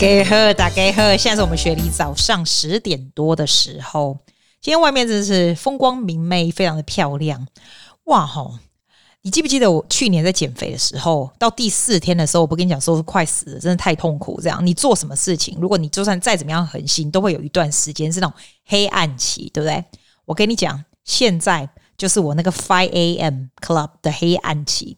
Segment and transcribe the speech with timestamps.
[0.00, 4.16] 家好，大家好，现在是我们雪梨早上十点多的时候。
[4.58, 7.46] 今天外面真是风光明媚，非常的漂亮。
[8.04, 8.54] 哇吼！
[9.20, 14.40] 你记不记得我去年在减肥的时候，到第四天的时候，我不跟你讲说快死了，真的太痛苦。
[14.40, 19.84] 这样，你做什么事情，如果你就算再怎么样狠心，都会有一段时间是那种黑暗期，对不对？
[20.24, 23.48] 我跟你讲，现在就是我那个 Five A.M.
[23.60, 24.96] Club 的黑暗期。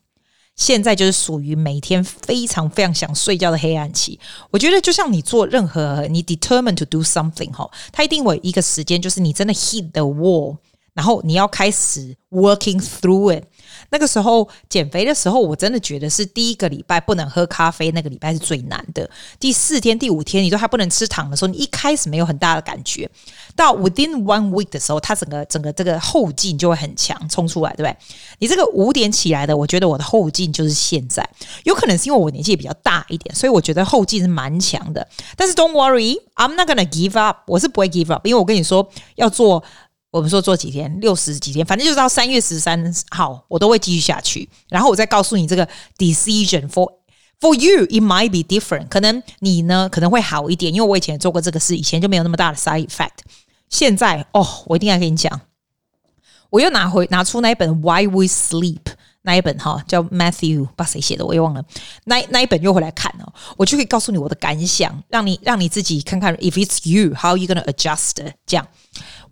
[0.57, 4.19] 现在就是属于每天非常非常想睡觉的黑暗期。
[4.51, 10.59] 我觉得就像你做任何你 determined to do something 哈，它一定有一个时间，就是你真的 hit the wall。
[10.95, 13.45] 然后你要开始 working through it。
[13.93, 19.09] 那个时候减肥的时候，我真的觉得是第一个礼拜不能喝咖啡，那个礼拜是最难的。
[19.39, 23.09] 第四天、第五天你都还不能吃糖的时候，你一开始没有很大的感觉。
[23.55, 27.97] 到 within one week 的时候，它整个整个这个后劲就会很强，冲出来，对不对？
[28.39, 31.23] 你这个五点起来的，我觉得我的后劲就是现在。
[31.65, 35.07] 有可能是因为我年纪也比较大一点，所以我觉得后劲是蛮强的。
[35.37, 39.63] 但是 don't worry，I'm not gonna give up，我是不会 give up，因为我跟你说要做。
[40.13, 44.47] 我们说做几天，六十几天，反正就是到三月十三号，我都会继续下去。
[44.69, 46.87] 然后我再告诉你这个 decision for
[47.41, 53.25] for you it might be different，可能你呢可能会好一点，因为我以前也做过这个事，以前就没有那么大的 side effect。
[53.71, 55.41] 现在哦，我一定要跟你讲，
[56.51, 58.83] 我又拿回拿出那一本 Why We Sleep
[59.23, 61.65] 那一本哈，叫 Matthew，把谁写的我也忘了，
[62.05, 68.69] 那那一本又回来看哦，我就可以告诉你我的感想，让你让你自己看看，if it's you，how you gonna adjust 这样。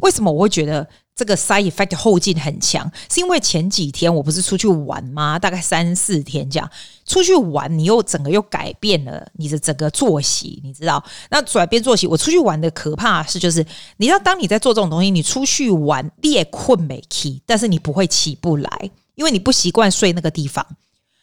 [0.00, 2.90] 为什么我会觉得这个 side effect 后劲很强？
[3.10, 5.38] 是因为前几天我不是出去玩吗？
[5.38, 6.70] 大概三四天这样
[7.04, 11.02] 出去玩，你又整个又改变了你的整个作息，你知道？
[11.30, 13.64] 那转变作息，我出去玩的可怕是就是，
[13.98, 20.66] 你知道当你在做这种东西，你出去玩你也困没起，但是你不会起不来，因为你不习惯睡那个地方，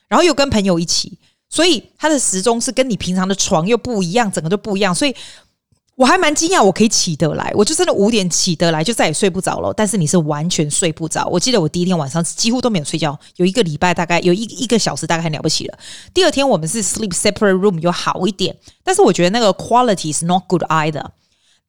[0.08, 1.18] 然后又跟朋友一起，
[1.50, 5.16] 所以它的时钟是跟你平常的床又不一样，整个都不一样，所以。
[5.98, 9.74] 我还蛮惊讶，我可以起得来，我就真的五点起得来，就再也睡不着了。
[9.74, 11.26] 但是你是完全睡不着。
[11.26, 15.80] 我记得我第一天晚上几乎都没有睡觉，有一个礼拜大概有一一个小时，大概很了不起了。
[16.14, 21.04] 第二天我们是 sleep separate room，有好一点，但是我觉得那个 quality is not good either。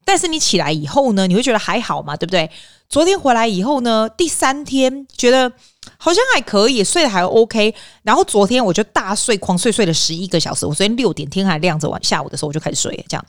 [0.05, 2.51] 但是你起来以后呢，你会觉得还好嘛，对不对？
[2.87, 5.51] 昨天回来以后呢，第三天觉得
[5.97, 7.73] 好像还可以，睡得还 OK。
[8.03, 10.67] 然后昨天我就大睡，狂睡，睡了十一个小时。
[10.67, 13.25] 我昨天六点天还亮着，晚下午的时候我就开始睡，这样。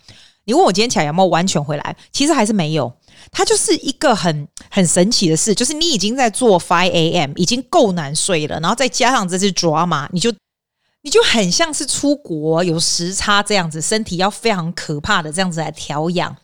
[0.50, 1.96] 你问我今天起来有没有完全回来？
[2.10, 2.92] 其实还是没有。
[3.30, 7.30] 它就是一个很很神奇的事，就是你已经在做 five a.m.
[7.36, 10.34] 已经够难睡了，然后再加上这些 drama，你就
[11.02, 16.34] 你就很像是出国有时差这样子，身体要非常可怕的这样子来调养。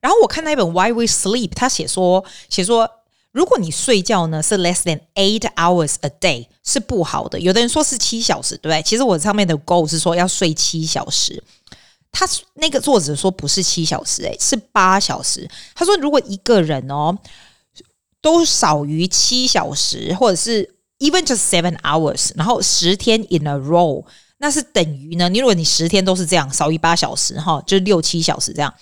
[0.00, 2.90] 然后我看那一本 Why We Sleep，他写说写说，
[3.30, 7.38] 如果你睡觉呢是 less than eight hours a day 是不好的。
[7.38, 8.82] 有的人说是七小时，对不对？
[8.82, 11.40] 其实我上面的 goal 是说要睡七小时。
[12.12, 15.48] 他那个作者说不是七小时，诶，是八小时。
[15.74, 17.16] 他说，如果一个人哦
[18.20, 24.04] 都少于七小时，或者是 even just seven hours，然后十天 in a row，
[24.38, 25.28] 那是等于呢？
[25.28, 28.72] 你如果你十天都是这样，少于八小时，哈，就六七小时这样，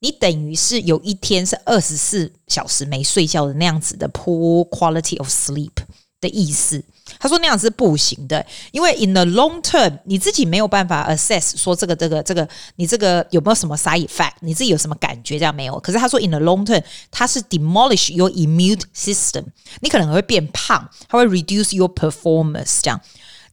[0.00, 5.72] 你等于是有一天是二十四小时没睡觉的那样子的 poor quality of sleep
[6.20, 6.84] 的意思。
[7.18, 15.78] 他说那样是不行的，因为 in the long term 你自己没有办法 assess 说这个这个这个你这个有没有什么 side effect，你自己有什么感觉这样没有？
[15.80, 19.44] 可是他说 in the long term 它是 demolish your immune system，
[19.80, 23.00] 你可能会变胖，它会 reduce your performance 这样。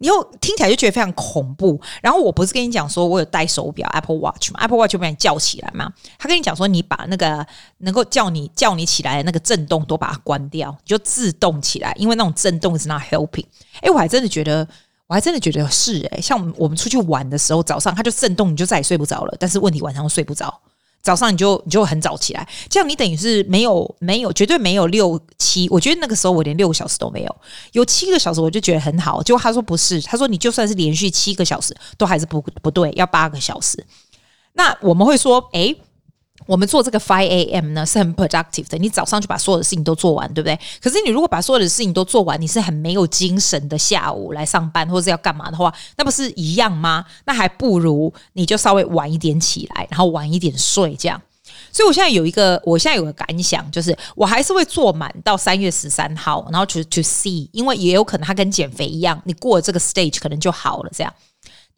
[0.02, 7.46] 你又听起来就觉得非常恐怖，然后我不是跟你讲说我有戴手表 Apple Watch 嘛，Apple Watch 就把你叫起来嘛，他跟你讲说你把那个
[7.78, 13.46] 能够叫你叫你起来的那个震动都把它关掉，你就自动起来，因为那种震动是 not helping。
[13.82, 14.68] 诶，我还真的觉得，
[15.06, 20.60] 我还真的觉得是诶，像我们我们出去玩的时候，早上它就震动，你就再也睡不着了，但是问题晚上睡不着。
[21.02, 27.36] 早上你就你就很早起来，这样你等于是没有没有绝对没有六七，我觉得那个时候我连六个小时都没有，
[27.72, 29.22] 有七个小时我就觉得很好。
[29.24, 33.86] 结果他说不是，他说你就算是连续七个小时都还是不不对，要八个小时。
[34.54, 35.76] 那我们会说，诶。
[36.46, 37.72] 我们做这个 five a.m.
[37.74, 40.60] 呢是很 productive 的，你早上就把所有的事情都做完，对不对？
[40.82, 47.06] 可是你如果把所有的事情都做完，你是很没有精神的下午来上班或者是要干嘛的话，那不是一样吗？
[47.26, 51.22] 那还不如你就稍微晚一点起来，然后晚一点睡，这样。
[51.74, 61.14] 所以我现在有一个，我现在有个感想，就是我还是会做满到三月十三号，然后 to to see，因为也有可能它跟减肥一样，你过了这个 stage 可能就好了，这样。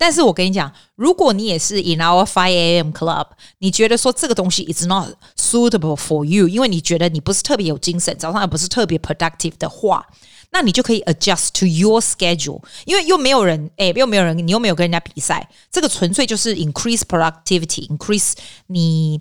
[0.02, 2.90] 但是我跟你讲，如果你也是 in our 5 a.m.
[2.92, 3.26] club，
[3.58, 10.06] 你觉得说这个东西 is not suitable for you，因为你觉得你不是特别有精神，早上也不是特别 productive 的话，
[10.50, 18.34] 那你就可以 adjust to your schedule，因为又没有人，哎，又没有人，你又没有跟人家比赛，这个纯粹就是 increase productivity，increase
[18.68, 19.20] 你。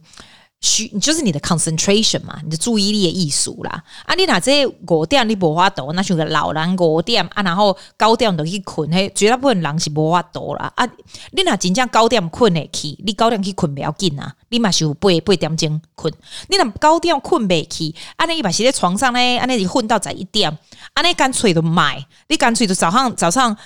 [0.62, 3.82] 需就是你的 concentration 嘛，你的注意力的艺术啦。
[4.06, 10.72] 啊，你拿这些五点你无法度，那像个老人五点啊，然后九点就去困，嘿，绝大部分人是无法度啦。
[10.76, 10.88] 啊，
[11.32, 16.12] 你若真正九点困得去，你九点去困不要紧啊，你嘛是有八八点钟困。
[16.48, 20.56] 你若九点困不去，啊，你一般是在床上呢，啊，你混到十一点，
[20.94, 23.56] 啊，你干脆都买，你干脆就早上早上。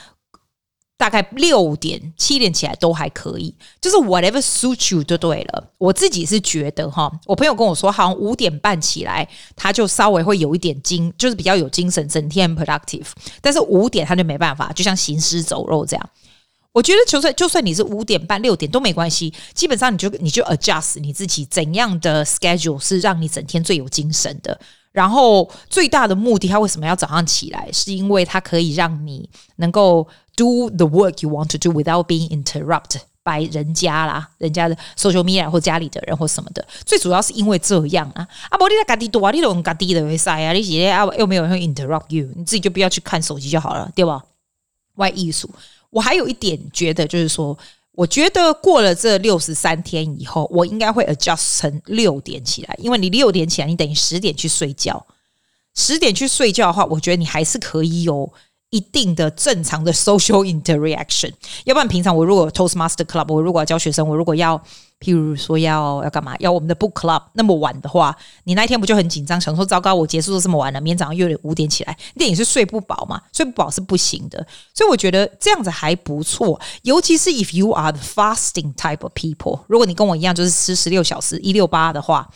[0.98, 5.70] 大概六点七点起来都还可以，就是 whatever suits you 就对了。
[5.76, 13.06] 我自己是觉得哈，我朋友跟我说，好像五点半起来，他就稍微会有一点精，就是比较有精神，整天 productive。
[13.43, 16.10] 但是五点他就没办法，就像行尸走肉这样。
[16.72, 24.58] 我觉得就算就算你是五点半六点都没关系，基本上你就你就 adjust 你自己怎样的 schedule 是让你整天最有精神的。
[24.93, 27.70] 然后最大的目的，他为什么要早上起来？
[27.70, 36.64] 是因为他可以让你能够 do the work you want to do without being interrupted by 人家啦，人家的 social media 或家里的人或什么的。
[36.84, 44.22] 最主要是因为这样啊，啊不，你在家里多啊，你都用家里的会塞啊，你直接啊又没有人 interrupt you，你自己就不要去看手机就好了，对吧？
[44.96, 45.50] 外艺术，
[45.90, 47.58] 我还有一点觉得就是说。
[47.96, 55.06] 我觉得过了这六十三天以后，我应该会 adjust 成六点起来，因为你六点起来，你等于十点去睡觉。
[55.74, 58.30] 十点去睡觉的话，我觉得你还是可以有
[58.76, 61.32] 一定的正常的 social interaction。
[61.64, 64.61] 要不然平常我如果 Toastmaster Club，我如果要教学生，我如果要。
[64.99, 66.34] 譬如说要要干嘛？
[66.38, 69.38] 要我们的 book club 那么晚的话，你那一天不就很紧张？
[69.38, 73.20] 想说糟糕，我结束都这么晚了，明天早上又得五点起来，那你是睡不饱嘛？
[73.31, 74.38] 睡不饱是不行的。
[74.73, 82.26] 所以我觉得这样子还不错，尤其是 if you are the fasting type of people，如果你跟我一样就是吃十六小时一六八的话，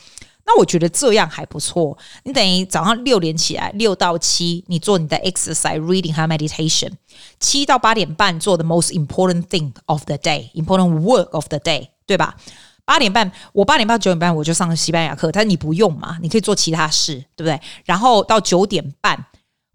[0.50, 1.96] 那我觉得这样还不错。
[2.24, 6.90] 你等于早上六点起来，六到七你做你的 exercise、reading 和 meditation，
[7.38, 11.88] 七到八点半做 the most important thing of the day，important work of the day。
[12.10, 12.34] 对吧？
[12.84, 17.60] 八点半，我八点半九点半我就上西班牙课，但是你不用嘛，你可以做其他事，对不对？
[17.84, 19.26] 然后到九点半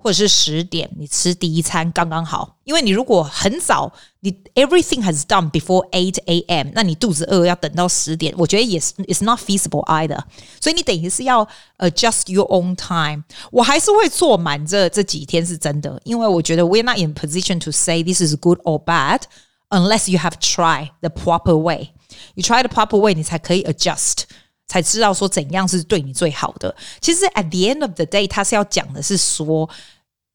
[0.02, 2.56] 或者是十点，你吃第一餐刚刚好。
[2.64, 10.18] 因为你如果很早，你 everything has done before eight a.m.，那你肚子饿要等到十点，我觉得也是 it's not feasible either。
[10.58, 11.46] 所以你等于是要
[11.78, 13.24] adjust your own time。
[13.50, 19.22] 我还是会做满这这几天是真的，因为我觉得 we're not in position to say this is good or bad
[19.68, 21.90] unless you have tried the proper way。
[22.34, 24.22] 你 try the proper way，你才可以 adjust，
[24.67, 26.75] 才知道说怎样是对你最好的。
[26.99, 29.69] 其实 at the end of the day，他是要讲的是说，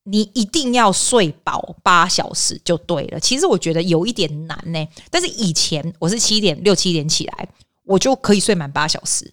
[0.04, 3.20] 你一定要睡饱八小时就对了。
[3.20, 7.48] 其实我觉得有一点难呢，但是以前我是七点六七点起来，
[7.84, 9.32] 我就可以睡满八小时，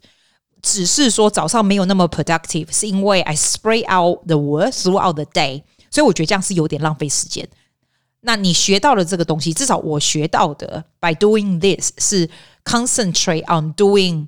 [0.61, 7.47] 只是说早上没有那么 productive，是因为 I spread out the work throughout the day，所以我觉得这样是有点浪费时间。
[8.21, 12.27] 那你学到了这个东西，至少我学到的，by doing this 是
[12.65, 14.27] concentrate on doing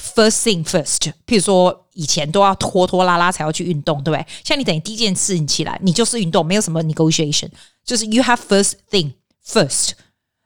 [0.00, 1.12] first thing first。
[1.26, 4.26] 譬如说，以前都要拖拖拉拉才要去运动，对不对？
[4.44, 7.48] 像你等于第一件事你起来，你就是运动，没有什么 negotiation，
[7.84, 9.12] 就是 you have first thing
[9.46, 9.90] first。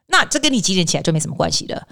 [0.09, 1.87] 那这跟你几点起来就没什么关系了。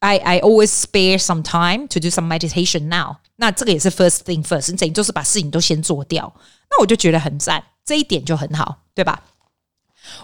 [0.00, 3.16] I I always spare some time to do some meditation now。
[3.36, 6.32] 那这个也是 first thing first，你等于就是把事情都先做掉。
[6.70, 9.22] 那我就觉得很赞，这一点就很好，对吧？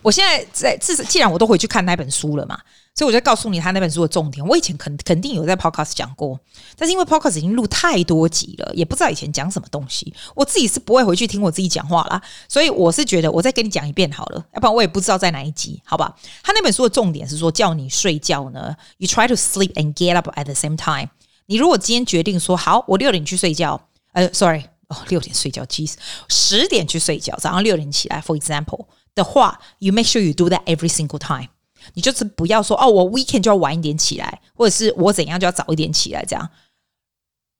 [0.02, 2.58] 我现在在，至少既然我都回去看那本书了嘛，
[2.94, 4.46] 所以我就告诉你他那本书的重点。
[4.46, 6.38] 我以前肯肯定有在 podcast 讲过，
[6.76, 10.12] 但是因为 podcast 已经录太多集了，也不知道以前讲什么东西。
[10.34, 16.14] 我自己是不会回去听我自己讲话啦，所以我是觉得我再跟你讲一遍好了，要不然我也不知道在哪一集，好吧？
[16.42, 21.10] 他那本书的重点是说，叫你睡觉呢，you try to sleep and get up at the same time。
[21.46, 25.96] 你如果今天决定说好，我六点去睡觉，呃，sorry，哦，六点睡觉其实
[26.28, 28.86] 十点去睡觉，早上六点起来，for example。
[29.15, 31.49] 的话，you make sure you do that every single time。
[31.93, 36.49] 你就是不要说哦，我 weekend 就要晚一点起来，或者是我怎样就要早一点起来这样。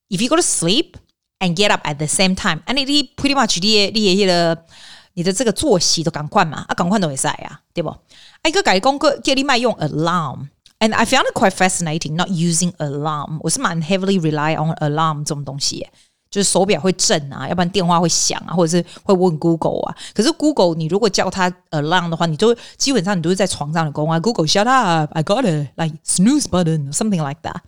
[0.10, 0.96] If you go to sleep
[1.40, 4.66] and get up at the same time, and it pretty much 你你的
[5.14, 7.96] 你的这个作息都赶快嘛，啊赶快都会在啊，对不？
[8.44, 13.40] 一个改工个叫你卖用 alarm，and I found it quite fascinating not using alarm。
[13.42, 15.88] 我是蛮 heavily rely on alarm 这种东西。
[16.35, 19.95] 就是手表会震啊，要不然电话会响啊，或者是会问 Google 啊。
[20.13, 24.19] 可是 Google 你如果叫它 alarm 的话，你都基本上你都是在床上的工啊。
[24.19, 27.59] Google shut up，I got it like snooze button，something like that。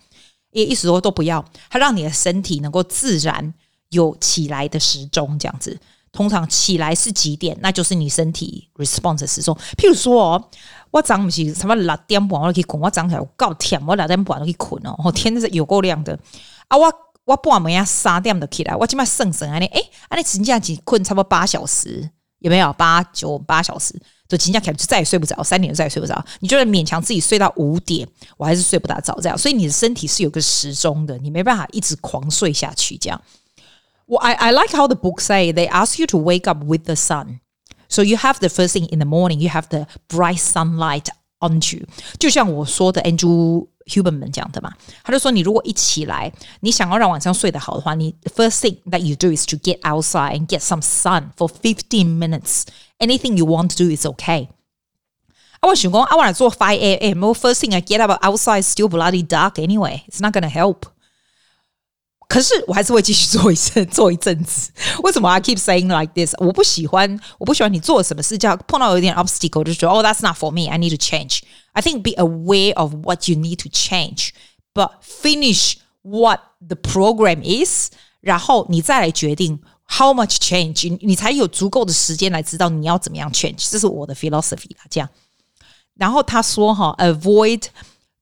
[0.51, 3.55] 也意思说都不要，它让你的身体能够自然
[3.91, 5.79] 有起来的时钟，这样子。
[6.11, 9.55] 通常起来是几点，那就是你身体 response 的时钟。
[9.79, 10.45] 譬如说哦，
[10.91, 14.99] 我早上不是什么六点半我都可以困，我早上起来我够甜，我六点半都可以困哦。
[15.05, 16.19] 我天，是有够亮的
[16.67, 16.77] 啊！
[16.77, 16.93] 我。
[17.27, 23.95] 我半暝啊三点就起来，我今麦算算安尼，诶，安尼真正只困差不多八小时，有没有八九八小时？
[24.29, 33.21] 就今天开始就再也睡不着，三点就再也睡不着，你就勉强自己睡到五点，我还是睡不大着，这样，所以你的身体是有个时钟的，你没办法一直狂睡下去，这样。
[34.07, 36.95] 我 I I like how the book say they ask you to wake up with the
[36.95, 37.41] sun,
[37.89, 41.07] so you have the first thing in the morning, you have the bright sunlight
[41.41, 41.87] on you，
[42.19, 44.72] 就像我说的 Andrew Huberman 讲的嘛，
[45.04, 52.18] 他就说你如果一起来，你想要让晚上睡得好的话，你 first thing that you do is to get outside and get some sun for fifteen
[52.18, 52.64] minutes.
[53.00, 54.50] Anything you want to do is okay.
[55.64, 57.22] I was thinking, I want to do 5 a.m.
[57.22, 60.04] Well, first thing I get up outside is still bloody dark anyway.
[60.08, 60.88] It's not going to help.
[62.28, 64.72] 可是我还是会继续做一阵做一阵子。
[65.04, 66.34] 为什么 I keep saying like this？
[66.38, 70.70] 我不喜欢，我不喜欢你做什么事，叫碰到有点 obstacle 就说 Oh, that's not for me.
[70.70, 71.42] I need to change.
[71.74, 74.30] I think be aware of what you need to change,
[74.74, 77.90] but finish what the program is，
[78.22, 79.60] 然后你再来决定。
[79.94, 80.98] How much change？
[81.02, 83.70] 你才有足够的时间来知道你要怎么样 change。
[83.70, 85.10] 这是我的 philosophy 啦，这样。
[85.96, 87.64] 然后他说哈，avoid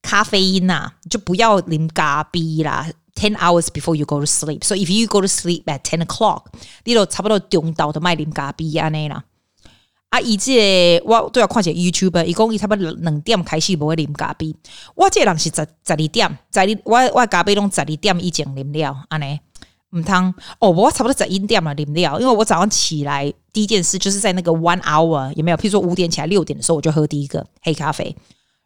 [0.02, 2.90] 咖啡因呐，就不要啉咖啡啦。
[3.15, 4.65] Ten hours before you go to sleep.
[4.65, 6.47] So if you go to sleep at ten o'clock，
[6.85, 9.25] 你都差不多中到的卖啉咖啡安尼啦。
[10.11, 14.55] 啊，以前我都要看一下 YouTube，一共伊差不多两点开始不会啉咖啡。
[14.95, 15.57] 我这人是十
[15.87, 19.39] 十二点，十二我我咖啡拢十二点以前啉了安尼。
[19.91, 25.57] 唔汤哦，我差不多在音店嘛，饮料，因为我早上起来第一件事就是在那个 one hour 有没有？
[25.57, 28.17] 譬如说五点起来，六点的时候我就喝第一个黑咖啡。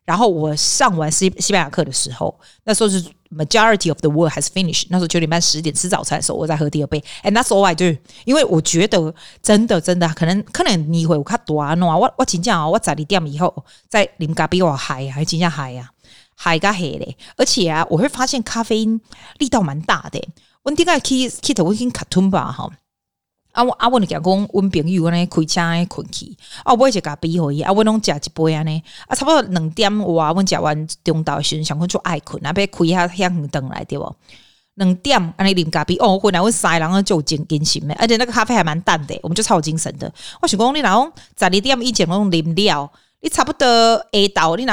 [0.07, 7.03] 然后我上完西西班牙课的时候，那时候是 majority of the world has finished，那时候九点半十点吃早餐的时候，我在喝第二杯。
[7.23, 15.91] And that's all I do，因为我觉得真的真的可能可能你会有看多啊，我我真正啊，我十二点以后再饮咖啡我嗨啊，还真正嗨呀，
[16.35, 17.17] 嗨个嗨嘞！
[17.37, 19.01] 而且啊，我会发现咖啡因
[19.39, 20.23] 力道蛮大的。
[20.63, 22.71] 我顶个去去头去卡吞吧哈，
[23.53, 34.15] 啊我啊我你讲讲，我朋友呢开车安困去，啊我一直甲逼回去，啊我拢食一杯安尼，啊差不多两点哇，我食完中昼时想讲就爱困，啊要开下向灯来对不？
[34.75, 40.13] 两点安尼啉咖啡，哦回来我塞然后就精精神的，而且那个咖啡还蛮淡的，我们就超有精神的。
[40.41, 42.89] 我想讲你若讲十二点以前拢啉了，
[43.21, 44.73] 你差不多下到你若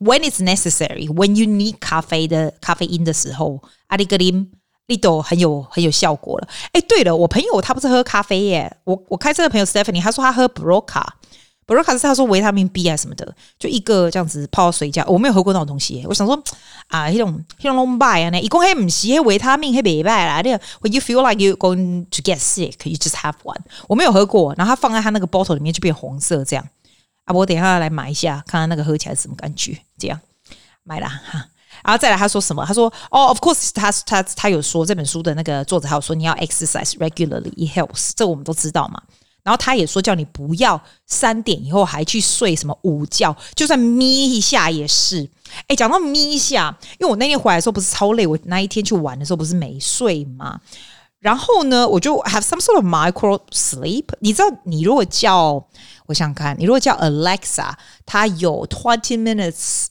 [0.00, 4.46] when it's necessary，when you need 咖啡的咖啡因的时候，啊你个啉。
[4.86, 6.48] 力度很有很有效果了。
[6.72, 8.76] 哎，对了，我朋友他不是喝咖啡耶。
[8.84, 11.04] 我我开车的朋友 Stephanie，他说他喝 brocca
[11.66, 15.04] brocca 是他说维他命 B 啊什么的，就一个这样子泡水加。
[15.06, 16.04] 我没有喝过那种东西。
[16.08, 16.40] 我想说
[16.86, 20.40] 啊，那种那种 long buy 啊，那一共还不是那维他命还没卖啦。
[20.42, 23.58] 那个 When you feel like you're going to get sick，you just have one。
[23.88, 26.64] 我没有喝过，然后他放在他那个 bottle 里面就变红色这样。
[27.24, 29.76] 啊，我等一下来买一下，看看那个喝起来是什么感觉。
[29.98, 30.20] 这样
[30.84, 31.48] 买了哈。
[31.86, 32.66] 然后再来，他说什么？
[32.66, 39.00] 他说：“哦、，Of course，他他他有说这本书的那个作者，还有说你要 exercise regularly，it helps，这我们都知道嘛。
[39.44, 45.30] 然后他也说叫你不要三点以后还去睡什么午觉，就算眯一下也是。
[45.68, 50.60] 哎，讲到眯一下，因为我那天回来的时候不是超累，我那一天去玩的时候不是没睡嘛。
[51.20, 54.06] 然后呢，我就 have some sort of micro sleep。
[54.18, 55.64] 你知道，你如果叫
[56.06, 57.70] 我想看，你如果叫 Alexa，
[58.04, 59.86] 它有 twenty minutes。”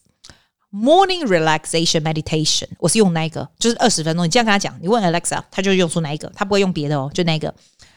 [0.72, 4.26] Morning relaxation meditation，我是用那个，就是二十分钟。
[4.26, 7.54] 你这样跟他讲，你问 Alexa，他就用出那一个，他不会用别的哦，就那个。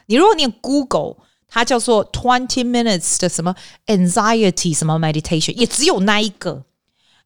[0.06, 1.16] 你如果念 Google，
[1.48, 3.54] 它叫做 twenty minutes 的什么
[3.86, 6.64] anxiety 什么 meditation，也只有那一个。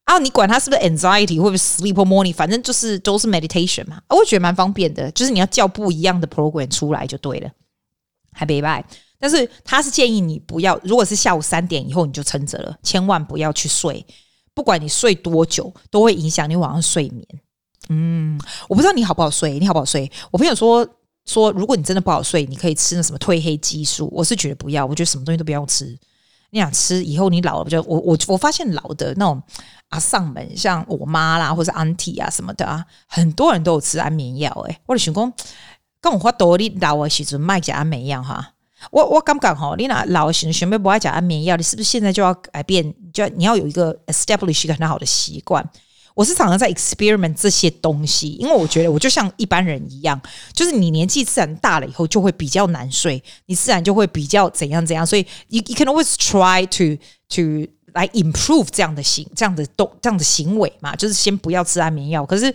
[0.05, 4.01] 啊，你管它是不是 anxiety 或者 sleep or morning，反正就是都是 meditation 嘛。
[4.09, 7.51] 我觉得蛮方便的，就是你要叫不一样的 program 出来就对了，
[8.33, 8.85] 还没拜。
[9.19, 14.05] 但是他是建议你不要，如果是下午三点以后你就撑着了，千万不要去睡。
[14.55, 17.27] 不管你睡多久，都会影响你晚上睡眠。
[17.89, 20.11] 嗯，我不知道你好不好睡，你好不好睡？
[20.31, 20.87] 我朋友说
[21.27, 24.09] 说，如果你真的不好睡，你可以吃那什么褪黑激素。
[24.13, 25.99] 我是觉得不要，我觉得什么东西都不要吃。
[26.51, 29.43] 你想吃，以后你老了，就我我我发现老的那种
[29.89, 34.51] 啊，上门，像我妈啦，或者 auntie 啊什么的啊，很多人都有吃安眠药。
[34.69, 35.33] 诶，我的想讲，
[36.01, 38.53] 跟我话多，你老的时阵卖假安眠药哈。
[38.91, 42.95] 我我刚刚好，你那老型学妹不爱讲安眠药，你是不是现在就要改变？
[43.13, 45.67] 就你要有一个 establish 一个很好的习惯。
[46.15, 50.21] 我是常常在 experiment 这些东西，因为我觉得我就像一般人一样，
[50.53, 55.07] 就是你年纪自然大了以后就会比较难睡，你自然就会比较怎样怎样。
[55.07, 62.27] 所以 you you can always try to to 来 improve 这样的行这样的动这样的行为嘛，就是先不要吃安眠药。
[62.27, 62.55] 可是。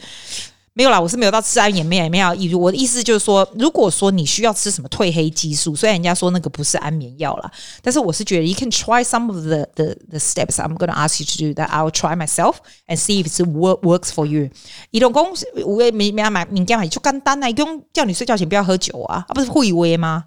[0.78, 2.54] 没有啦，我是没有到吃安眠药，也没有意。
[2.54, 11.60] 我的意思就是说，如果说你需要吃什么褪黑激素，虽然人家说那个不是安眠药啦，但是我是觉得 you can try some of the the the steps I'm gonna ask you to do
[11.60, 14.52] that I'll try myself and see if it work works for you。
[14.92, 20.26] 移动公司我也没没买，民间买就干单啊，一共叫你睡觉前不要喝酒啊，啊不是会威吗？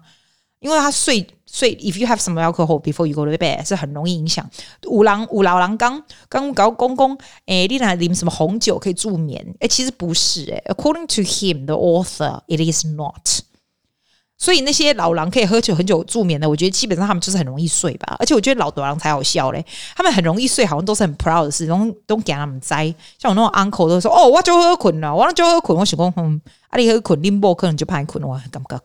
[0.61, 4.47] 因为他睡睡，if you have some alcohol before you go to bed，是很容易影响。
[4.87, 9.43] 五郎五老郎刚刚搞公公，诶，你那啉什么红酒可以助眠？
[9.59, 13.41] 诶，其实不是诶，according to him，the author，it is not。
[14.37, 18.15] 所以那些老狼可以喝酒很久助眠的，我觉得基本上他们就是很容易睡吧。
[18.17, 19.63] 而且我觉得老多狼才好笑嘞，
[19.95, 22.85] 他们很容易睡，好像都是很 proud 的事，都都给他们栽。
[23.19, 28.81] 像我那种 uncle 都说：“哦，我就喝困了，我就喝困。”我想讲，嗯，啊，你喝困，林波可能就怕困，我感觉。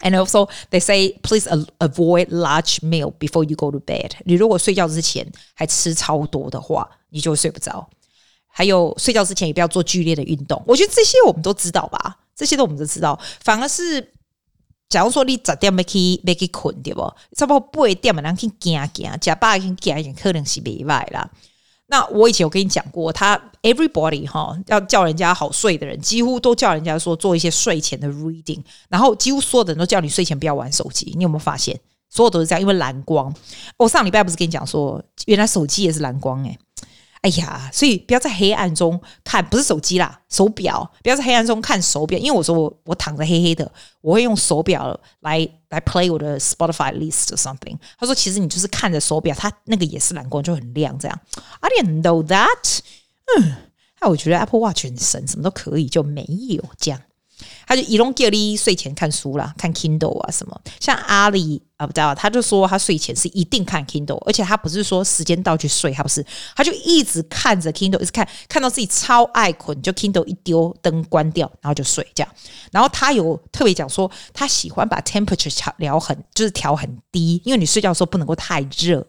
[0.00, 1.46] And also they say please
[1.78, 4.12] avoid large meal before you go to bed。
[4.24, 7.88] 你如果睡觉之前还吃超多的话，你就睡不着。
[8.46, 10.62] 还有睡觉之前也不要做剧烈的运动。
[10.66, 12.18] 我觉得这些我们都知道吧。
[12.34, 14.12] 这些都我们都知道，反而是
[14.88, 17.02] 假如说你早点没去没去困对不？
[17.36, 21.30] 差不多八点嘛，然后去行行，假八点去行行，可能是没坏啦。
[21.90, 31.12] 那我以前有跟你讲过，他 everybody 哈要叫人家好睡的人，几乎都叫人家说做一些睡前的 reading，然后几乎所有的人都叫你睡前不要玩手机。
[31.16, 31.78] 你有没有发现？
[32.08, 33.32] 所有都是这样，因为蓝光。
[33.76, 36.58] 我上礼拜不是跟你讲说，原来手机也是蓝光诶、
[37.22, 40.90] 哎呀，所以不要在黑暗中看，不是手机啦，手表。
[41.02, 47.76] 不要在黑暗中看手表，因为我说我我躺着黑黑的，我会用手表来来 play 我的 Spotify list or something。
[47.98, 50.98] 他说，其实你就是看着手表，它那个也是蓝光，就很亮。
[50.98, 51.20] 这样
[51.60, 52.78] ，I didn't know that。
[53.36, 53.54] 嗯，
[54.00, 56.98] 那我觉得 Apple Watch 很神，什么都可以，就没有这样。
[57.70, 60.60] 他就伊隆叫你睡前看书啦，看 Kindle 啊什么。
[60.80, 72.34] 像阿里啊，不知道，他就说他睡前是一定看 Kindle，而且他不是说时间到去睡，他不是，他就一直看着 Kindle，一直看，看到自己超爱困，就 Kindle 一丢，灯关掉，然后就睡这样。
[72.72, 79.06] 然后他有特别讲说，他喜欢把 temperature 调很，就是调很低，因为你睡觉的时候不能够太热。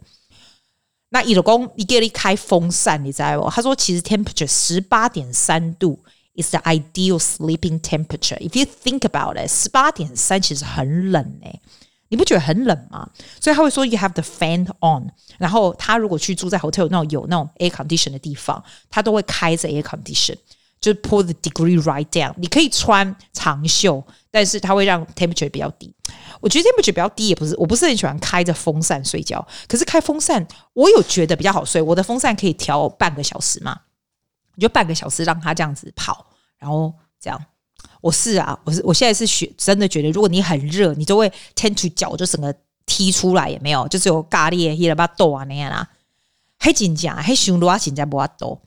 [1.10, 3.50] 那伊老公，你给你开风扇，你知道不？
[3.50, 6.00] 他说其实 temperature 十八点三度。
[6.34, 8.38] It's the ideal sleeping temperature.
[8.38, 11.60] If you think about it，十八点三其实很冷诶，
[12.08, 13.10] 你不觉得很冷吗？
[13.40, 15.12] 所以他会说 you have the fan on。
[15.38, 20.36] 然后他如果去住在 hotel 那种有那种 air condition 的地方，他都会开着 air condition，
[20.80, 22.34] 就是 pull the degree right down。
[22.38, 24.02] 你可以穿长袖，
[24.32, 25.94] 但是它会让 temperature 比较低。
[26.40, 29.46] 我觉得 temperature 比较低也不是，我不是很喜欢开着风扇睡觉。
[29.68, 31.82] 可是开风扇，我有觉得比较好睡。
[31.82, 33.78] 我的风扇可以调半个小时嘛。
[34.56, 36.26] 你就半个小时让它这样子跑，
[36.62, 37.46] 然后这样。
[38.00, 45.88] 我是啊，我是我现在是学真的觉得，如果你很热，你就会 tend to 脚就整个踢出来，也没有，就是有咖喱、黑了巴豆啊那样啦。
[46.58, 48.62] 还紧张，还熊罗啊，紧张不阿多。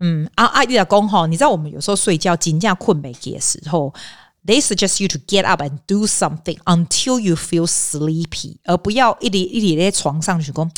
[0.00, 0.62] 嗯啊啊！
[0.64, 3.92] 你老公哈，你知道我们有时候睡觉紧张困没的时候
[4.46, 10.70] ，they suggest you to get up and do something until you feel sleepy，而不要一直一直在床上去讲。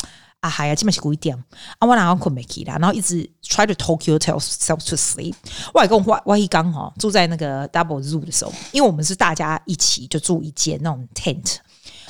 [0.43, 1.33] 啊，嗨呀，基本是故意点
[1.79, 5.33] 啊，我哪样困没起啦，然后一直 try to talk yourself to sleep。
[5.73, 11.55] 我还跟我我一刚哈住在那个 double zoo 的时候，因为我们是大家一起就住一间那种 tent，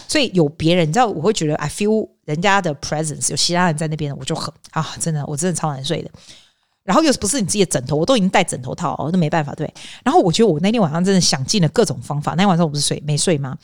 [0.08, 6.10] 所以有别人，你知道，我会觉得 I feel 人家的 presence，有其他人在那边，我就很啊，真的，我真的超难睡的。
[6.84, 9.72] 然后又不是你自己的枕头，我都已经带枕头套，那没办法对。
[10.04, 13.56] 然后我觉得我那天晚上真的想尽了各种方法，那天晚上我不是睡没睡吗？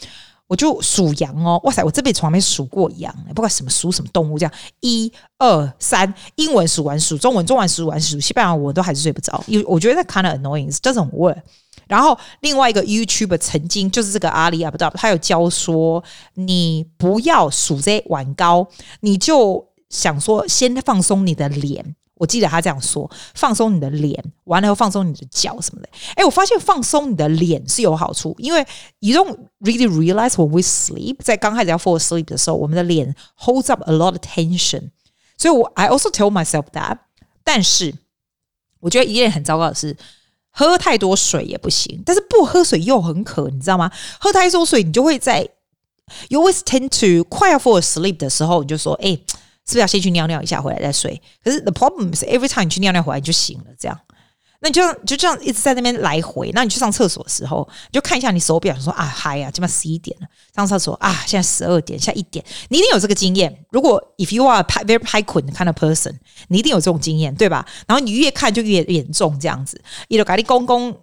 [0.49, 1.83] 我就数羊哦，哇塞！
[1.83, 9.43] 我这辈子从来没数过羊，不管什么数什么动物，这样一二三，英文数完数中文，中文数完数西班牙文，我都还是睡不着。
[9.45, 11.37] 因为我觉得 kind of annoying，doesn't work。
[11.87, 18.67] 然后另外一个 YouTuber 曾经就是这个阿里阿不知道，他有教说你不要数这碗糕，
[19.01, 21.95] 你就想说先放松你的脸。
[22.19, 25.87] 我记得他这样说：放松你的脸，完了后放松你的脚什么的。
[26.15, 28.59] 哎，我发现放松你的脸是有好处，因为
[28.99, 34.17] you don't really realize when we sleep，在刚开始要 fall asleep 的时候，我们的脸 holds up a lot of
[34.17, 34.89] tension。
[35.37, 36.97] 所以我 I also tell myself that。
[37.45, 37.95] 但是
[38.81, 39.95] 我觉得一件很糟糕的是，
[40.51, 43.89] 喝太多水也不行，但是不喝水又很渴，你知道吗？
[44.19, 45.49] 喝太多水，你就会在
[46.27, 49.17] you always tend to 快要 fall asleep 的时候，你就说，哎。
[49.69, 51.21] 是不是要先去尿尿一下，回来再睡？
[51.43, 53.95] 可是 the problem 是 every time 你去尿尿回来你就醒了，这样，
[54.61, 56.49] 那你就就这样一直在那边来回。
[56.55, 60.27] 那你去上厕所的时候，你就看一下你手表，说啊嗨呀，今晚十一点了。
[60.55, 62.43] 上厕所啊，现在十二点，现在一点。
[62.69, 63.55] 你一定有这个经验。
[63.69, 66.13] 如果 if you are a very high quin kind of person，
[66.47, 67.63] 你一定有这种经验，对吧？
[67.87, 69.79] 然后你越看就越严重，这样子。
[70.07, 70.97] 伊就跟你公公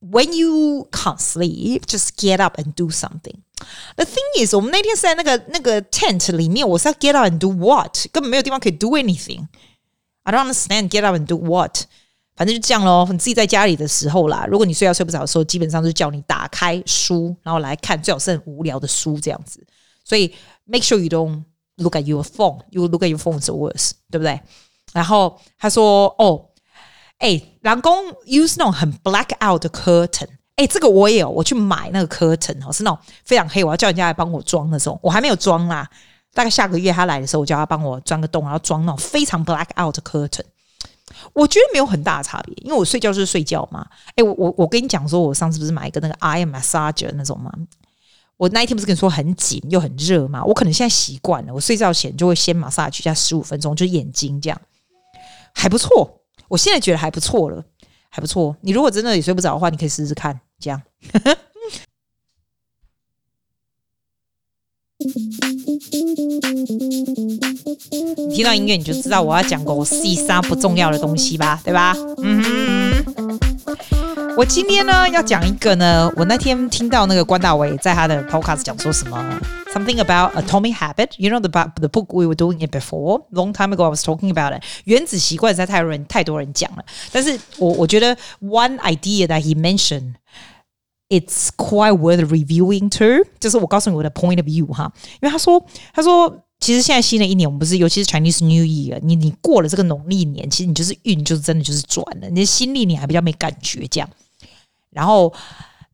[0.00, 7.26] ，when you can't sleep，just get up and do something。The thing is，我们那天是在那个那个 tent 里面，我是要 get up
[7.26, 8.06] and do what？
[8.12, 11.84] 根本没有地方可以 do anything。I don't understand get up and do what？
[12.34, 13.08] 反正就这样咯。
[13.10, 19.66] 你自己在家里的时候啦，如果你睡觉睡不着的时候，基本上就叫你打开书，然后来看，最好是很无聊的书这样子。
[20.04, 21.42] 所以 make sure you don't
[21.76, 24.38] look at your phone。You look at your phone is worse，对不对？
[24.92, 26.49] 然后他说：“哦，
[27.21, 35.89] 哎，老公 use 那种很 black out 的 curtain。”哎，这个我也有，我去买那个 curtain 哦，是那种非常黑，我要叫人家来帮我装那种，我还没有装啦。
[36.33, 40.45] 大概下个月他来的时候，我叫他帮我钻个洞，然后装那种非常 black out 的 curtain。
[41.33, 43.85] 我觉得没有很大的差别，因为我睡觉就是睡觉嘛。
[44.15, 47.51] 哎，我我我跟你讲说，我上次不是买一个那个 eye massager 那种吗？
[48.37, 50.43] 我那一天不是跟你说很紧又很热嘛？
[50.43, 54.61] 我可能现在习惯了，我睡觉前就会先 massage 一下十五分钟，就眼睛这样，
[55.53, 56.20] 还不错。
[56.51, 57.63] 我现在觉得还不错了，
[58.09, 58.53] 还不错。
[58.59, 60.81] 你如果真的也睡不着的话，你可以试试看这样。
[68.27, 71.95] 你听到音乐你就知道我要讲个细沙不重要的东西吧，对吧？
[72.17, 74.00] 嗯哼。
[74.36, 79.40] 我今天呢要讲一个呢，我那天听到那个关大伟在他的 podcast 讲说什么
[79.72, 83.74] something about atomic habit。You know the the book we were doing it before long time
[83.74, 83.84] ago.
[83.84, 84.62] I was talking about it。
[84.84, 98.41] 原子习惯实在太多人太多人讲了，但是我我觉得 one idea that he mentioned。It's quite worth reviewing too，就是我告诉你我的 point of view 哈，因为他说他说 其实现在新的一年我们不是，尤其是 Chinese
[98.45, 104.09] New Year，你你过了这个农历年，其实你就是运就是真的就是转了，你的新历年还比较没感觉这样，
[104.91, 105.33] 然后。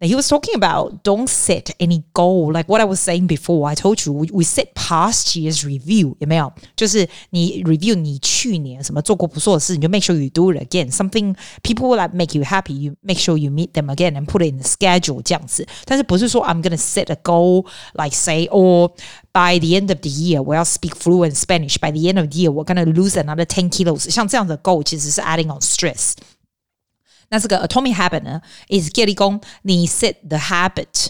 [0.04, 3.70] He was talking about don't set any goal like what I was saying before.
[3.70, 6.52] I told you we, we set past year's review 有没有？
[6.74, 10.90] 就是你 review 你去年什么做过不错的事，你就 make sure you do it again.
[10.90, 12.72] Something people will like make you happy.
[12.72, 15.64] You make sure you meet them again and put it in the schedule 这样子。
[15.84, 18.88] 但是不是说 I'm gonna set a goal like say or
[19.30, 21.76] by the end of the year 我要 speak fluent Spanish.
[21.78, 24.10] By the end of the year 我 gonna lose another ten kilos.
[24.10, 26.14] 像这样的 goal 其实是 adding on stress。
[27.28, 31.08] 那这个 atomic habit 呢，is 建立功，你 set the habit，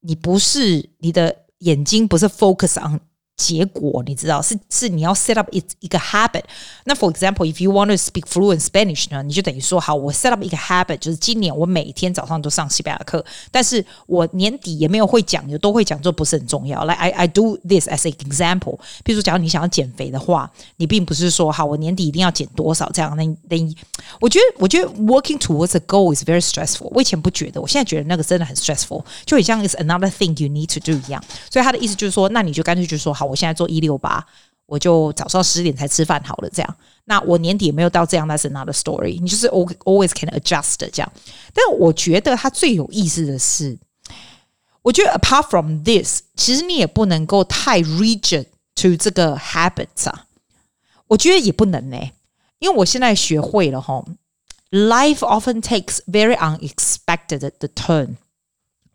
[0.00, 3.00] 你不是你的眼睛不是 focus on。
[3.36, 6.42] 结果你知道是是你要 set up 一一个 habit。
[6.84, 16.84] 那 for example，if you want to speak fluent Spanish 呢，你就等于说好，我 set up 一个 habit，就是今年我每天早上都上西班牙课，但是我年底也没有会讲，就都会讲，这不是很重要。
[16.84, 18.78] 来、like、I I do this as an example。
[19.02, 23.16] 比如说，假如你想要减肥的话，你并不是说好，我年底一定要减多少这样。
[23.16, 23.56] 那那
[24.20, 26.88] 我觉得我觉得 working towards a goal is very stressful。
[26.92, 31.20] 我以前不觉得，我现在觉得那个真的很 stressful，就很像 is another thing you need to do 一样。
[31.50, 33.25] 所以他的意思就是说，那你就干脆就说好。
[33.27, 34.25] 我现在做一六八，
[34.65, 36.49] 我就早上十点才吃饭好了。
[36.49, 39.19] 这样，那我年底也没有到这样，That's another story。
[39.21, 41.11] 你就是 always can adjust 这样。
[41.53, 43.77] 但我觉得它最有意思的是，
[44.81, 50.25] 我觉得 apart from this，其实你也不能够太 rigid to 这个 habits 啊。
[51.07, 51.97] 我觉得也不能呢、
[52.59, 54.03] 因为我现在学会了哈
[54.71, 58.15] ，life often takes very unexpected the turn。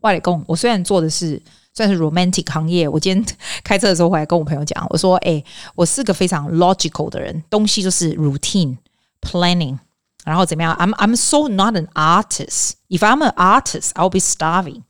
[0.00, 1.40] 外来工，我虽然做的是。
[1.73, 2.88] 算是 romantic 行业。
[2.89, 8.77] 我今天开车的时候，我还跟我朋友讲，我说：“哎、欸，我是个非常 logical 的人，东西就是 routine
[9.21, 9.77] planning，
[10.23, 10.75] 然后怎么样？
[10.77, 12.71] I'm I'm so not an artist.
[12.89, 14.83] If I'm an artist, I'll be starving。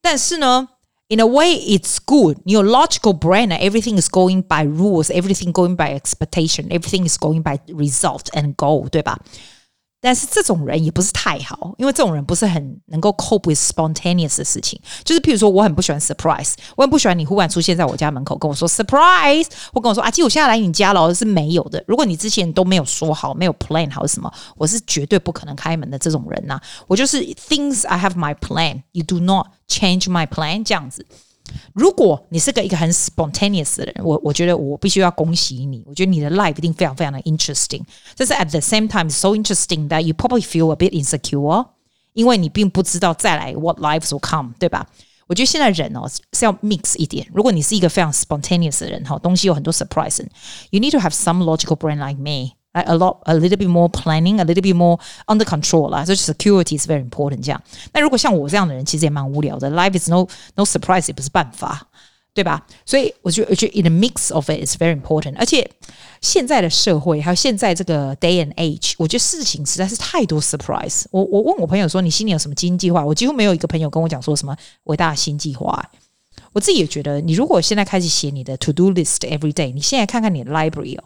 [0.00, 0.68] 但是呢，
[1.08, 2.38] in a way, it's good.
[2.44, 7.42] 你有 logical brain, everything is going by rules, everything going by expectation, everything is going
[7.42, 9.18] by result and goal，对吧？”
[10.01, 14.81] 但是这种人也不是太好，因为这种人不是很能够 cope with spontaneous 的事情。
[15.03, 21.83] 就是譬如说，我很不喜欢 surprise，我很不喜欢你忽然出现在我家门口跟我说 surprise，或跟我说阿基，我现在来你家了，是没有的。
[21.87, 31.05] 如果你之前都没有说好，没有 plan 好什么，我是绝对不可能开门的这种人呐、我就是 things I have my plan，you do not change my plan 这样子。
[31.74, 35.84] 如果你是个一个很 spontaneous 的人，我我觉得我必须要恭喜你。
[35.86, 37.82] 我觉得你的 life 一定非常非常的 interesting。
[38.16, 41.66] 但是 at the same time so interesting that you probably feel a bit insecure，
[42.14, 44.86] 因为你并不知道再来 what lives will come，对吧？
[45.28, 47.26] 我觉得现在人哦是要 mix 一点。
[47.32, 52.52] 如果你是一个非常 spontaneous 的人哈，东西有很多 surprise，you need to have some logical brain like me。
[52.72, 56.78] a lot, a little bit more planning, a little bit more under control 啦，所以 security
[56.78, 57.42] is very important。
[57.42, 59.70] 这样，那如果像我这样的人，其实也蛮无聊的。
[59.70, 61.88] Life is no no surprise，也不是办法，
[62.34, 62.66] 对吧？
[62.84, 65.34] 所以我觉得，我觉得 in the mix of it is very important。
[65.38, 65.70] 而且
[66.20, 71.04] 现在的社会，还有现在这个 day and age，我觉得事情实在是太多 surprise。
[71.10, 73.02] 我我问我朋友说，你心里有什么新计划？
[73.02, 74.54] 我几乎没有一个朋友跟我讲说什么
[74.84, 75.82] 伟大的新计划。
[76.52, 81.04] 我自己也觉得，你如果现在开始写你的 to do list every day，你现在看看你的 library 哦。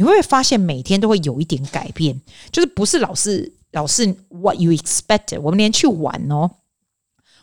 [0.00, 2.18] 你会发现每天都会有一点改变？
[2.50, 5.38] 就是不是老是老是 what you expected。
[5.42, 6.50] 我们连去玩哦，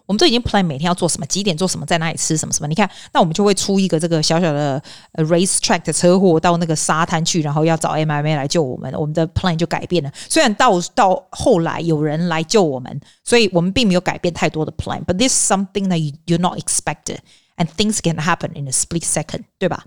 [0.08, 2.68] 我们都已经 plan 每天要做什么，几点做什么，在哪里吃什么什么。
[2.68, 4.82] 你看，那我们就会出一个这个小小的
[5.14, 10.12] race track 的车祸到那个沙滩去，然后要找 MMA 来救我们，我们的 plan 就改变了。
[10.28, 15.06] 虽然到到后来有人来救我们，所以我们并没有改变太多的 plan。
[15.06, 17.20] But this is something that you do not expected
[17.58, 19.86] and things can happen in a split second，对吧？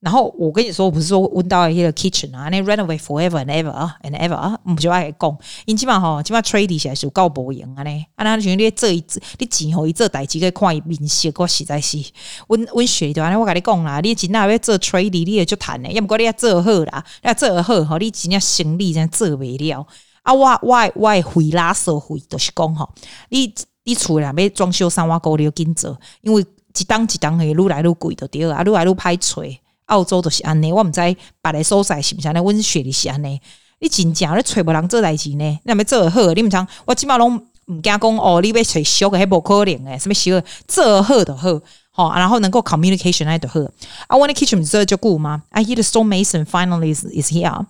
[0.00, 3.70] 然后我跟你说，我不是说温到一个 kitchen 啊，那 run away forever and ever
[4.02, 8.06] and ever 啊，我们就爱讲，因起码吼，起码 trade 起来是够无用啊呢。
[8.14, 9.04] 啊，那像你做一
[9.38, 12.02] 你钱吼一做代志，个看伊面色，我实在是，
[12.48, 19.86] 温温血的话，我跟你讲啦，你真那要做 trade，你也就谈呢，要不过你要做好啦，要做好吼，你真正生理真做不了
[20.22, 20.32] 啊。
[20.32, 22.88] 我我我费拉社会都是讲吼，
[23.28, 23.52] 你
[23.84, 26.42] 你厝内要装修三万块，你要紧做，因为
[26.78, 29.60] 一档一档的愈来愈贵的对啊，愈来愈歹揣。
[29.90, 31.00] 澳洲都是安尼，我毋知
[31.42, 33.40] 别个所在是毋是安尼，阮雪梨是安尼。
[33.82, 35.44] 你真正你找无人做代志呢？
[35.64, 40.30] 你若要做好，你毋通我即码拢毋惊讲哦，你要找俗个迄无可能诶，什么俗
[40.66, 43.60] 做好就好，好，然后能够 communication 爱就好。
[44.06, 47.64] 啊，我的 kitchen 做就久吗？I hear the stonemason finally is, is here。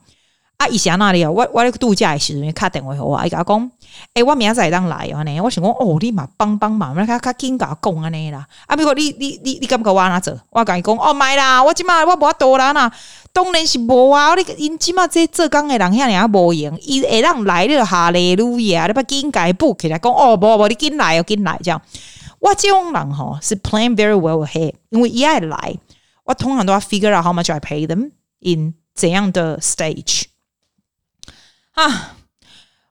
[0.60, 3.58] 啊，伊是安那里啊，我我咧度假诶时阵，敲电话互我，伊甲我讲，
[4.12, 8.46] 诶、欸，我明仔载当来安尼，我想讲，哦，你嘛帮帮忙，我较较紧甲我讲安尼啦。
[8.66, 10.42] 啊，不过你你你你敢甲我安怎做？
[10.50, 12.92] 我甲伊讲，哦，卖啦，我即马我无法度啦呐，
[13.32, 14.34] 当然是无啊。
[14.34, 21.80] 你因即马这做工诶人遐尔啊无用，伊会当来了哈利路亚，你把紧甲伊补起来讲，哦，无无，你紧来哦，紧来这样。
[22.38, 25.74] 我这种人吼是 plan very well ahead，因为伊爱来，
[26.24, 30.24] 我通常都要 figure out how much I pay them in 怎样的 stage。
[31.72, 32.16] 啊！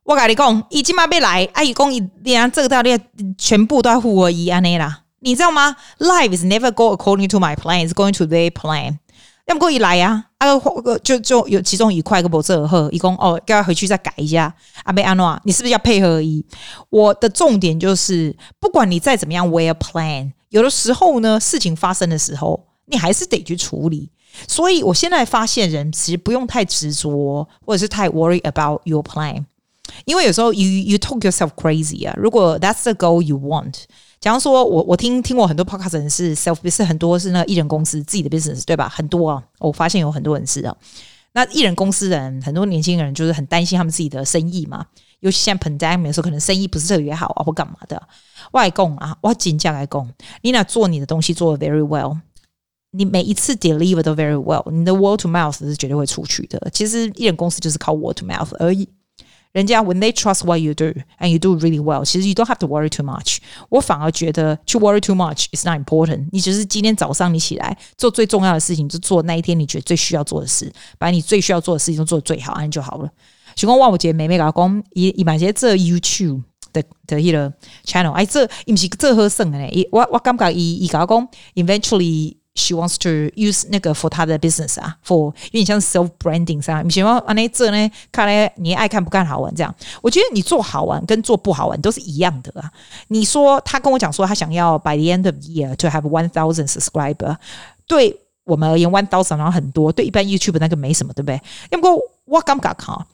[0.03, 2.97] 我跟你讲，伊即马要来，啊伊讲伊连这个道理
[3.37, 8.97] 全部都要付我一安尼啦，你知道吗？Life is never go according to my plan, it's going to their plan。
[9.45, 10.47] 要么过伊来呀，啊
[11.03, 14.51] 就就有其中一块个不做好，伊讲哦，叫他回去再改一下。
[14.83, 16.43] 阿贝安诺，你是不是要配合伊？
[16.89, 24.09] 我的重点就是，不管你再怎么样，wear plan，有的时候呢，事情发生的时候，你还是得去处理。
[24.47, 29.43] 所以，我现在发现人其实不用太执着，或者是太 worry about your plan，
[30.05, 32.13] 因为有时候 you you talk yourself crazy 啊。
[32.17, 33.83] 如果 that's the goal you want，
[34.19, 38.87] 假如说我我听听过很多 podcast 人是 self business，很多是那个艺人公司自己的 business，对吧？
[38.87, 40.75] 很多啊，我发现有很多人是啊。
[41.33, 44.85] 那艺人公司人很多年轻人就是很担心他们自己的生意嘛，
[45.19, 48.01] 尤其像 pandemic 的时候，可能生意不是特别好啊，或干嘛的。
[48.51, 50.09] 外供啊，我紧讲来供，
[50.41, 52.17] 你俩做你的东西做得 very well。
[52.91, 56.69] 你每一次 deliver 都 very well，你的 word to mouth 是绝对会出去的。
[56.73, 58.89] 其实艺人公司就是靠 word to mouth 而已。
[59.51, 60.85] 人家 when they trust what you do
[61.19, 63.37] and you do really well，其实 you don't have to worry too much。
[63.69, 66.27] 我反而觉得去 worry too much is not important。
[66.31, 73.09] 你只是今天早上你起来做最重要的事情，就做那一天你觉得最需要做的事，把你最需要做的事情都做得最好，安就好了。
[73.55, 77.51] 许光万，我觉得妹妹老公一一买些这 YouTube 的的一个
[77.85, 79.67] channel，哎，这伊不是这好算的呢。
[79.91, 82.38] 我我感觉伊伊老公 eventually。
[82.59, 86.85] She wants to use 那个 for 她的 business 啊，for 有点像 self branding 这样。
[86.85, 87.91] 你喜欢啊那这呢？
[88.11, 89.73] 看来你爱看不看好玩这样。
[90.01, 92.69] 我觉得你做好玩跟做不好玩都是一样的啊。
[93.07, 97.37] 你说他跟我讲说他想要 by the end of year to have one thousand subscriber，
[97.87, 101.41] 对我们而言 one thousand 然后很多，对一般 YouTube 那个没什么，对不对？
[101.69, 103.07] 要不过我感觉哈。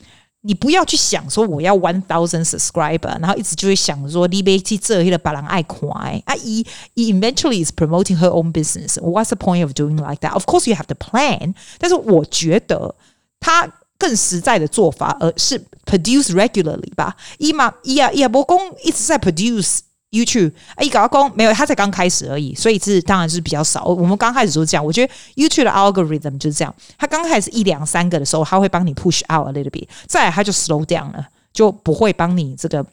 [0.44, 8.94] 你不要去想说我要 one thousand subscriber，然后一直就会想说你别去做一个别人爱看哎啊，he eventually is promoting her own business.
[8.98, 10.32] What's the point of doing like that?
[10.32, 12.94] Of course you have the plan，但是我觉得
[13.38, 17.16] 他更实在的做法，而是 produce regularly 吧。
[17.36, 19.80] 伊嘛伊啊伊啊，伯公一直在 produce。
[20.23, 23.83] YouTube 啊，一搞公没有，他才刚开始而已，所以是当然是比较少。
[23.83, 32.85] 我们刚开始就是这样，我觉得 YouTube 的 algorithm 就是这样，他刚开始一两三个的时候，他会帮你 push out a little bit，再来他就 slow down 了，就不会帮你这个。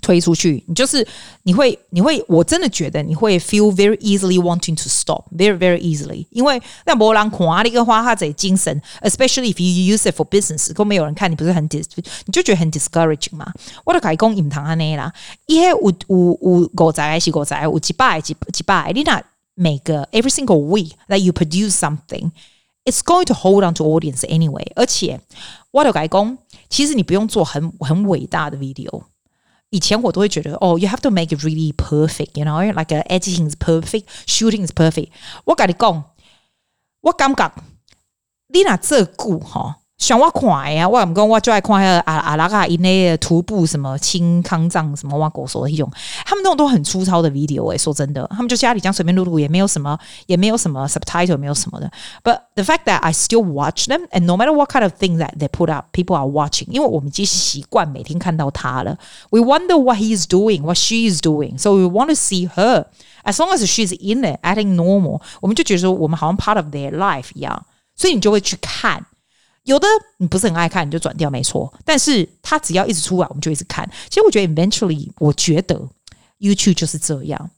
[0.00, 1.06] 推出去，你就是
[1.42, 11.68] 你会你会，我真的觉得你会 feel very easily wanting to stop very very easily，因为那没人看那个话，他这精神，especially if you use it for business，都没有人看你，不是很
[11.68, 11.84] dis，
[12.26, 13.52] 你就觉得很 discouraging 嘛。
[13.84, 15.12] 我都改讲唔通安尼啦，
[15.46, 19.22] 伊迄有有有五十还是五十，有几百几几百，你那
[19.54, 24.64] 每个 every single week that you produce something，it's going to hold on to audience anyway。
[24.76, 25.20] 而且
[25.72, 26.38] 我都改讲，
[26.70, 29.02] 其实你不用做很很伟大的 video。
[29.69, 35.09] 以前我都会觉得，哦，you have to make it really perfect，you know，like editing is perfect，shooting is perfect。
[35.45, 36.03] 我跟你讲，
[37.01, 37.53] 我感觉
[38.47, 39.79] 你那这句哈。
[39.98, 45.90] 想我看呀，我唔讲，我就爱看阿阿拉卡因那徒步什么青康藏什么哇狗说的一种，
[46.24, 51.90] 他们那种都很粗糙的 video 诶、欸，说真的，他们就家里这样随便录录，也没有什么，也没有什么 subtitle，没有什么的。
[52.22, 55.36] But the fact that I still watch them and no matter what kind of thing that
[55.36, 58.96] they put up, people are watching，因为我们已经习惯每天看到他了。
[59.30, 62.86] We wonder what he is doing, what she is doing, so we want to see her.
[63.24, 67.64] As long as she's in it, acting normal，我们就觉得说我们好像 part of their life 一样，
[67.96, 69.04] 所以你就会去看。
[69.68, 71.70] 有的你不是很爱看，你就转掉，没错。
[71.84, 73.86] 但是他只要一直出来，我们就一直看。
[74.08, 75.78] 其实我觉得，eventually，我觉得
[76.40, 77.50] YouTube 就是这样。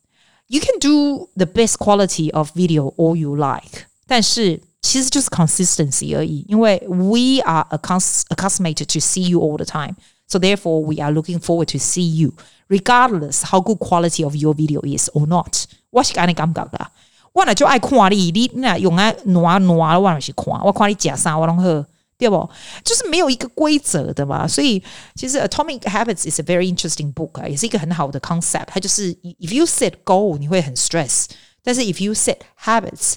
[0.48, 7.64] You can do the best quality of video all you like，但是其实就是 consistency 而已，因为 we are
[7.70, 9.94] accustomed to see you all the time,
[10.26, 12.32] so therefore we are looking forward to see you,
[12.68, 15.66] regardless how good quality of your video is or not。
[15.90, 16.90] 我是跟你感觉的，
[17.32, 21.84] 我呢就爱看你，你那用啊挪挪，我就是看，我看你假啥我拢好，
[22.19, 22.49] 对不？
[22.83, 24.81] 就是没有一个规则的嘛，所以
[25.15, 28.65] 其实 Atomic Habits is a very interesting book 啊，也是一个很好的 concept。
[28.67, 31.25] 它就是 if you set goal，你会很 stress，
[31.63, 33.15] 但是 if you set habits。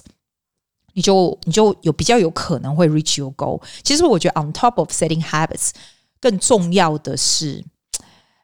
[0.93, 3.61] 你就你就有比较有可能会 reach your goal。
[3.83, 5.69] 其实我觉得 on top of setting habits，
[6.19, 7.63] 更重要的是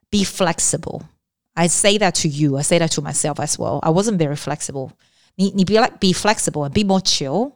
[0.09, 3.79] be flexible。I say that to you, I say that to myself as well.
[3.79, 4.91] I wasn't very flexible.
[5.35, 7.53] 你你 be like be flexible and be more chill。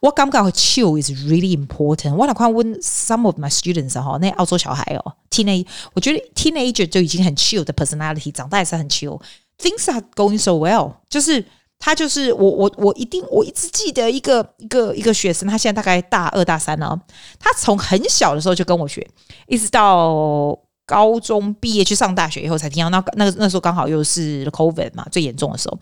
[0.00, 2.14] 我感觉 chill is really important。
[2.14, 9.20] 我来看问 some of my students 哈，那澳洲小孩哦，teenage，我觉得 teenager 就已经很 chill 的 personality，长大也是很 chill。
[9.58, 11.44] Things are going so well，就是。
[11.84, 16.96] 他就是我，我我一定我一直记得一个一个一个学生，他现在大概大二大三了。
[17.40, 19.04] 他从很小的时候就跟我学，
[19.48, 22.88] 一直到高中毕业去上大学以后才听到。
[22.88, 25.76] 那那个那时候刚好又是 COVID 嘛，最严重的时候，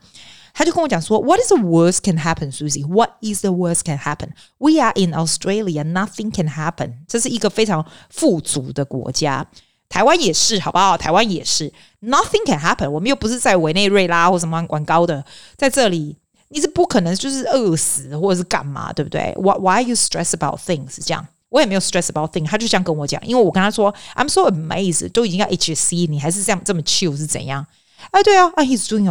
[0.54, 2.88] 他就跟我讲说：“What is the worst can happen, Susie?
[2.88, 4.30] What is the worst can happen?
[4.58, 9.48] We are in Australia, nothing can happen。”这是一个非常富足的国家。
[9.88, 10.98] 台湾也是，好不好？
[10.98, 12.90] 台湾也是，Nothing can happen。
[12.90, 15.24] 我们又不是在委内瑞拉或什么玩高的，
[15.58, 16.18] 在这里
[16.50, 19.34] 你是不可能就是饿死或者是干嘛，对不对？
[19.38, 20.98] Why Why you stress about things？
[21.06, 22.48] 这样我也没有 stress about things。
[22.48, 27.66] 他就这样跟我讲，因为我跟他说，I'm so amazed，都已经要 HSC，你还是这样这么 chill 是怎样？
[28.12, 29.06] 哎，对啊，啊，He's doing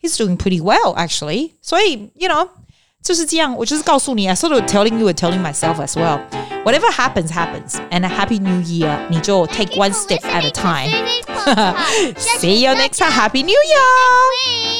[0.00, 1.52] okay，He's doing pretty well actually。
[1.62, 2.48] 所以，you know。
[3.02, 6.20] 就是这样，我就是告诉你，I sort of telling you and telling myself as well.
[6.62, 7.80] Whatever happens, happens.
[7.90, 8.96] And a happy new year.
[9.10, 10.88] 你就 take one step at a time.
[12.16, 13.10] See you next time.
[13.10, 14.75] Happy New Year.